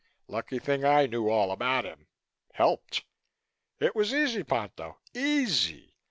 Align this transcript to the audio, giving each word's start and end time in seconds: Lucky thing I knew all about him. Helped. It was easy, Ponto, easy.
Lucky 0.27 0.57
thing 0.57 0.83
I 0.83 1.05
knew 1.05 1.29
all 1.29 1.51
about 1.51 1.85
him. 1.85 2.07
Helped. 2.53 3.03
It 3.79 3.95
was 3.95 4.15
easy, 4.15 4.41
Ponto, 4.41 4.97
easy. 5.13 5.93